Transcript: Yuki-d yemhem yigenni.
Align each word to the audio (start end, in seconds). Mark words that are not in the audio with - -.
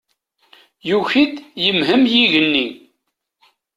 Yuki-d 0.89 1.33
yemhem 1.63 2.03
yigenni. 2.13 2.67